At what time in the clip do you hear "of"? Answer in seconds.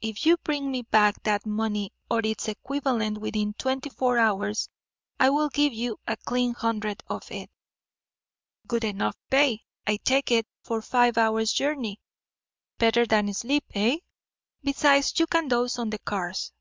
7.06-7.30